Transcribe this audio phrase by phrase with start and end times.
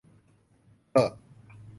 [0.91, 1.09] เฮอะ